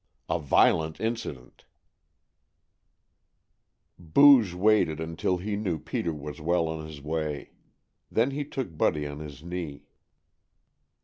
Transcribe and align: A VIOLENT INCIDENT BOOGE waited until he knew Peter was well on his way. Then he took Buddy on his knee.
A 0.27 0.39
VIOLENT 0.39 0.99
INCIDENT 0.99 1.65
BOOGE 3.99 4.55
waited 4.55 4.99
until 4.99 5.37
he 5.37 5.55
knew 5.55 5.77
Peter 5.77 6.11
was 6.11 6.41
well 6.41 6.67
on 6.69 6.87
his 6.87 6.99
way. 7.03 7.51
Then 8.09 8.31
he 8.31 8.43
took 8.43 8.75
Buddy 8.75 9.05
on 9.05 9.19
his 9.19 9.43
knee. 9.43 9.83